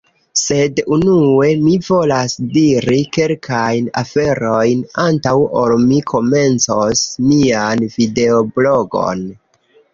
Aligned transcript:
Sed 0.41 0.79
unue, 0.95 1.49
mi 1.65 1.73
volas 1.87 2.35
diri 2.55 2.97
kelkajn 3.19 3.91
aferojn, 4.03 4.83
antaŭ 5.05 5.37
ol 5.63 5.77
mi 5.85 6.03
komencos 6.15 7.07
mian 7.29 7.87
videoblogon. 8.01 9.27